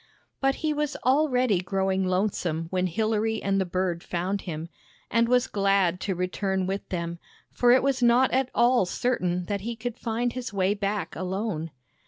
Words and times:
But 0.39 0.55
he 0.65 0.73
was 0.73 0.95
already 1.05 1.59
growing 1.61 2.03
lonesome 2.03 2.65
when 2.71 2.87
Hilary 2.87 3.39
and 3.43 3.61
the 3.61 3.67
bird 3.67 4.03
found 4.03 4.41
him, 4.41 4.67
and 5.11 5.29
was 5.29 5.45
glad 5.45 5.99
to 5.99 6.15
return 6.15 6.65
with 6.65 6.89
them; 6.89 7.19
for 7.51 7.69
it 7.69 7.83
was 7.83 8.01
not 8.01 8.31
at 8.31 8.49
all 8.55 8.87
certain 8.87 9.45
that 9.45 9.61
he 9.61 9.75
could 9.75 9.99
find 9.99 10.33
his 10.33 10.51
way 10.51 10.73
back 10.73 11.15
alone. 11.15 11.69